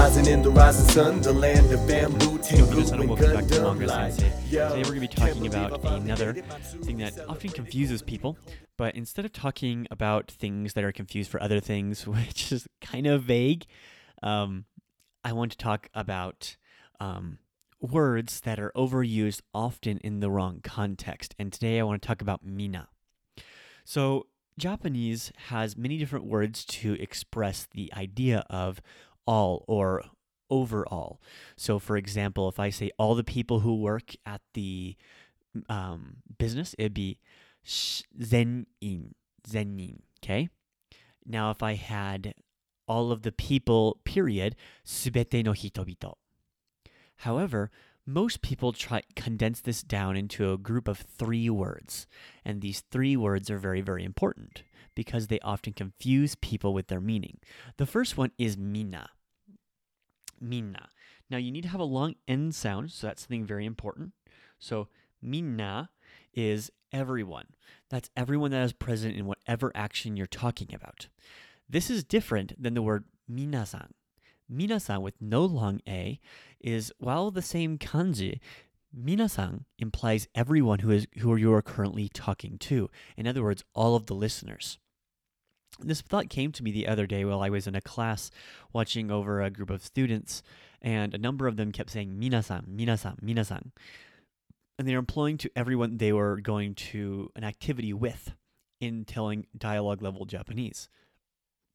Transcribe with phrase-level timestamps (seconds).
[0.00, 2.38] rising in the rising sun, the land of bamboo,
[3.06, 4.32] welcome back to Sensei.
[4.48, 8.38] Today we're going to be talking about another thing that often confuses people.
[8.78, 13.06] But instead of talking about things that are confused for other things, which is kind
[13.06, 13.66] of vague,
[14.22, 14.64] um,
[15.22, 16.56] I want to talk about
[16.98, 17.38] um,
[17.78, 21.34] words that are overused often in the wrong context.
[21.38, 22.88] And today I want to talk about mina.
[23.84, 28.80] So Japanese has many different words to express the idea of
[29.26, 30.04] all or
[30.50, 31.20] overall.
[31.56, 34.96] So, for example, if I say all the people who work at the
[35.68, 37.18] um, business, it'd be
[37.64, 38.66] zenin,
[39.48, 39.98] zenin.
[40.22, 40.48] Okay.
[41.24, 42.34] Now, if I had
[42.86, 46.14] all of the people, period, subete no hitobito.
[47.18, 47.70] However,
[48.06, 52.06] most people try condense this down into a group of three words,
[52.44, 54.64] and these three words are very, very important
[55.00, 57.38] because they often confuse people with their meaning.
[57.78, 59.08] The first one is mina.
[60.38, 60.90] Mina.
[61.30, 64.12] Now you need to have a long N sound, so that's something very important.
[64.58, 64.88] So
[65.22, 65.88] mina
[66.34, 67.46] is everyone.
[67.88, 71.08] That's everyone that is present in whatever action you're talking about.
[71.66, 73.92] This is different than the word minasan.
[74.52, 76.20] Minasan with no long a
[76.60, 78.38] is while the same kanji,
[78.94, 82.90] minasan implies everyone who is who you are currently talking to.
[83.16, 84.76] In other words, all of the listeners.
[85.78, 88.30] This thought came to me the other day while I was in a class
[88.72, 90.42] watching over a group of students,
[90.82, 93.70] and a number of them kept saying minasan, minasan, minasan.
[94.78, 98.32] And they were employing to everyone they were going to an activity with
[98.80, 100.88] in telling dialogue level Japanese.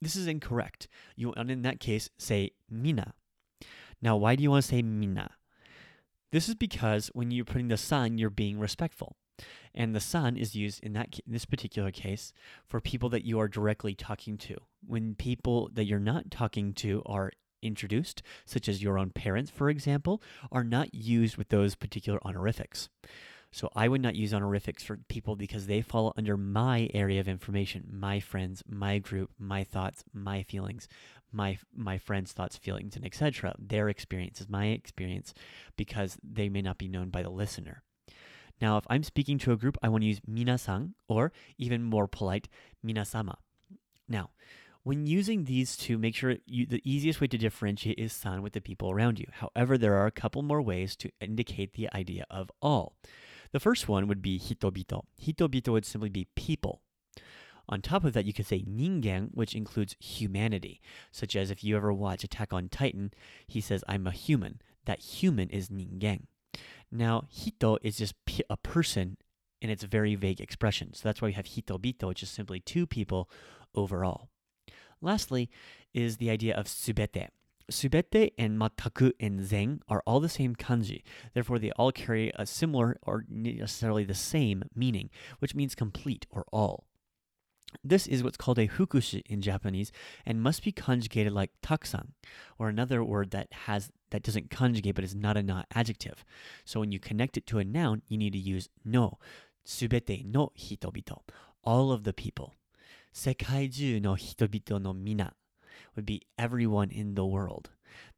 [0.02, 0.88] This is incorrect.
[1.16, 3.14] You and in that case say mina.
[4.02, 5.32] Now, why do you want to say mina?
[6.32, 9.16] This is because when you're putting the san, you're being respectful.
[9.74, 12.32] And the san is used in that in this particular case
[12.66, 14.56] for people that you are directly talking to.
[14.86, 17.32] When people that you're not talking to are
[17.62, 22.90] introduced, such as your own parents, for example, are not used with those particular honorifics.
[23.52, 27.28] So I would not use honorifics for people because they fall under my area of
[27.30, 30.90] information, my friends, my group, my thoughts, my feelings,
[31.32, 33.56] my my friends' thoughts, feelings, and etc.
[33.58, 35.34] Their experience is my experience
[35.78, 37.84] because they may not be known by the listener.
[38.62, 42.08] Now, if I'm speaking to a group, I want to use minasan or even more
[42.08, 42.48] polite,
[42.86, 43.36] minasama.
[44.08, 44.30] Now,
[44.84, 48.54] when using these two, make sure you, the easiest way to differentiate is san with
[48.54, 49.26] the people around you.
[49.32, 52.96] However, there are a couple more ways to indicate the idea of all.
[53.52, 55.06] The first one would be hitobito.
[55.20, 56.82] Hitobito would simply be people.
[57.68, 61.76] On top of that, you could say ningen, which includes humanity, such as if you
[61.76, 63.12] ever watch Attack on Titan,
[63.48, 64.62] he says, I'm a human.
[64.86, 66.26] That human is ningen.
[66.92, 68.16] Now, hito is just
[68.50, 69.18] a person
[69.62, 70.94] and it's a very vague expression.
[70.94, 73.30] So that's why we have hitobito, which is simply two people
[73.74, 74.30] overall.
[75.02, 75.50] Lastly,
[75.94, 77.30] is the idea of subete.
[77.72, 81.02] Subete and mattaku and zen are all the same kanji.
[81.34, 85.10] Therefore, they all carry a similar or necessarily the same meaning,
[85.40, 86.86] which means complete or all.
[87.84, 89.92] This is what's called a fukushi in Japanese
[90.26, 92.10] and must be conjugated like taksan,
[92.58, 96.24] or another word that has that doesn't conjugate but is not a not adjective.
[96.64, 99.18] So when you connect it to a noun, you need to use no.
[99.66, 101.22] Subete no hitobito.
[101.64, 102.54] All of the people.
[103.14, 105.34] Sekai no hitobito no mina
[105.96, 107.70] would be everyone in the world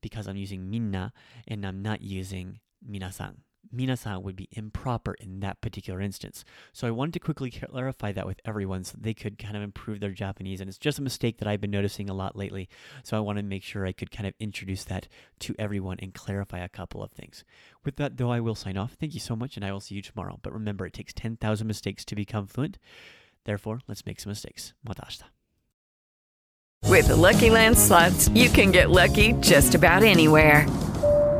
[0.01, 1.13] because I'm using minna
[1.47, 3.35] and I'm not using minasan.
[3.75, 6.43] Minasan would be improper in that particular instance.
[6.73, 9.99] So I wanted to quickly clarify that with everyone so they could kind of improve
[9.99, 10.61] their Japanese.
[10.61, 12.69] And it's just a mistake that I've been noticing a lot lately.
[13.03, 15.07] So I want to make sure I could kind of introduce that
[15.39, 17.43] to everyone and clarify a couple of things.
[17.83, 18.93] With that, though, I will sign off.
[18.93, 20.39] Thank you so much, and I will see you tomorrow.
[20.41, 22.77] But remember, it takes 10,000 mistakes to become fluent.
[23.45, 24.73] Therefore, let's make some mistakes.
[24.87, 25.23] Matashta.
[26.83, 30.65] With the Lucky Land slots, you can get lucky just about anywhere.